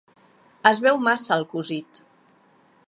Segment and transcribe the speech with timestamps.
[0.69, 2.03] Es veu massa el cosit.